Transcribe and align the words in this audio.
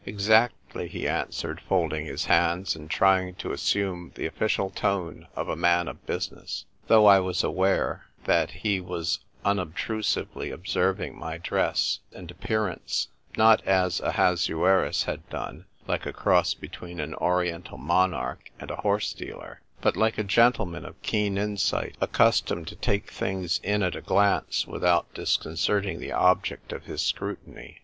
"Exactly," 0.03 0.87
he 0.87 1.07
answered, 1.07 1.61
folding 1.69 2.07
his 2.07 2.25
hands, 2.25 2.75
and 2.75 2.89
trying 2.89 3.35
to 3.35 3.51
assume 3.51 4.11
the 4.15 4.25
official 4.25 4.71
tone 4.71 5.27
of 5.35 5.47
a 5.47 5.55
man 5.55 5.87
of 5.87 6.03
business; 6.07 6.65
though 6.87 7.05
I 7.05 7.19
was 7.19 7.43
aware 7.43 8.05
that 8.23 8.49
he 8.49 8.81
120 8.81 8.81
THE 8.81 9.05
TYPE 9.05 9.45
WRITER 9.45 9.55
GIRL. 9.55 9.67
was 9.67 9.69
unobtrusively 10.25 10.49
observing 10.49 11.19
my 11.19 11.37
dress 11.37 11.99
and 12.13 12.31
appearance, 12.31 13.09
not 13.37 13.63
as 13.67 13.99
Ahasuerus 13.99 15.03
had 15.03 15.29
done, 15.29 15.65
like 15.87 16.07
a 16.07 16.13
cross 16.13 16.55
between 16.55 16.99
an 16.99 17.13
Oriental 17.13 17.77
monarch 17.77 18.49
and 18.59 18.71
a 18.71 18.77
horse 18.77 19.13
dealer, 19.13 19.61
but 19.81 19.95
like 19.95 20.17
a 20.17 20.23
gentleman 20.23 20.83
of 20.83 20.99
keen 21.03 21.37
insight, 21.37 21.95
accustomed 22.01 22.67
to 22.69 22.75
take 22.75 23.11
things 23.11 23.59
in 23.63 23.83
at 23.83 23.95
a 23.95 24.01
glance 24.01 24.65
without 24.65 25.13
disconcerting 25.13 25.99
the 25.99 26.11
object 26.11 26.73
of 26.73 26.85
his 26.85 27.03
scrutiny. 27.03 27.77